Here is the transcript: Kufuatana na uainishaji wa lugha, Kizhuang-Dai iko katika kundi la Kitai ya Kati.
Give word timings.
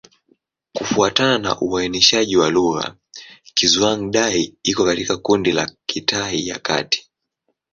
Kufuatana 0.73 1.37
na 1.37 1.61
uainishaji 1.61 2.37
wa 2.37 2.49
lugha, 2.49 2.95
Kizhuang-Dai 3.53 4.55
iko 4.63 4.85
katika 4.85 5.17
kundi 5.17 5.51
la 5.51 5.71
Kitai 5.85 6.47
ya 6.47 6.59
Kati. 6.59 7.09